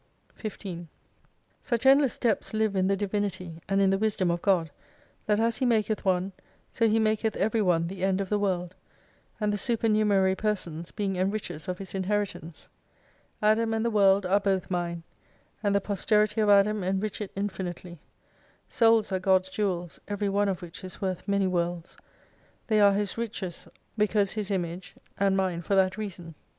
15 0.33 0.87
Such 1.61 1.85
endless 1.85 2.17
depths 2.17 2.55
live 2.55 2.75
in 2.75 2.87
the 2.87 2.97
Divinity, 2.97 3.61
and 3.69 3.79
in 3.79 3.91
the 3.91 3.99
wisdom 3.99 4.31
of 4.31 4.41
God, 4.41 4.71
that 5.27 5.39
as 5.39 5.57
He 5.57 5.65
maketh 5.67 6.03
one, 6.03 6.31
so 6.71 6.89
He 6.89 6.97
maketh 6.97 7.35
every 7.35 7.61
one 7.61 7.85
the 7.85 8.03
end 8.03 8.19
of 8.19 8.27
the 8.27 8.39
World: 8.39 8.73
and 9.39 9.53
the 9.53 9.59
supernumerary 9.59 10.33
persons 10.35 10.89
being 10.89 11.17
enrichers 11.17 11.67
of 11.67 11.77
his 11.77 11.93
inheritance. 11.93 12.67
Adam 13.43 13.75
and 13.75 13.85
the 13.85 13.91
World 13.91 14.25
are 14.25 14.39
both 14.39 14.71
mine. 14.71 15.03
And 15.61 15.75
the 15.75 15.79
posterity 15.81 16.41
of 16.41 16.49
Adam 16.49 16.83
enrich 16.83 17.21
it 17.21 17.29
infinitely. 17.35 17.99
Souls 18.67 19.11
are 19.11 19.19
God's 19.19 19.51
jewels, 19.51 19.99
every 20.07 20.29
one 20.29 20.49
of 20.49 20.63
which 20.63 20.83
is 20.83 20.99
worth 20.99 21.27
many 21.27 21.45
worlds. 21.45 21.95
They 22.65 22.79
are 22.81 22.93
His 22.93 23.19
riches 23.19 23.67
because 23.99 24.31
His 24.31 24.49
image, 24.49 24.95
and 25.19 25.37
mine 25.37 25.61
for 25.61 25.75
that 25.75 25.95
reason. 25.95 26.33